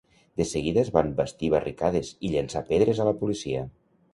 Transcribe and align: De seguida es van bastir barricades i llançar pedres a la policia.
De 0.39 0.45
seguida 0.51 0.81
es 0.83 0.89
van 0.95 1.11
bastir 1.19 1.51
barricades 1.55 2.09
i 2.29 2.33
llançar 2.37 2.65
pedres 2.73 3.03
a 3.05 3.09
la 3.11 3.17
policia. 3.25 3.63